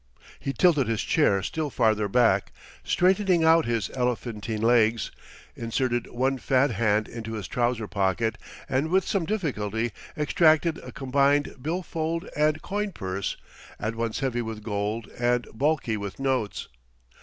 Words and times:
He 0.39 0.51
tilted 0.51 0.87
his 0.87 1.03
chair 1.03 1.43
still 1.43 1.69
farther 1.69 2.07
back, 2.07 2.51
straightening 2.83 3.43
out 3.43 3.65
his 3.67 3.91
elephantine 3.91 4.63
legs, 4.63 5.11
inserted 5.55 6.07
one 6.09 6.39
fat 6.39 6.71
hand 6.71 7.07
into 7.07 7.33
his 7.33 7.47
trouser 7.47 7.85
pocket 7.87 8.39
and 8.67 8.89
with 8.89 9.07
some 9.07 9.25
difficulty 9.25 9.91
extracted 10.17 10.79
a 10.79 10.91
combined 10.91 11.53
bill 11.61 11.83
fold 11.83 12.27
and 12.35 12.63
coin 12.63 12.91
purse, 12.93 13.37
at 13.79 13.93
once 13.93 14.21
heavy 14.21 14.41
with 14.41 14.63
gold 14.63 15.07
and 15.19 15.45
bulky 15.53 15.97
with 15.97 16.19
notes. 16.19 16.67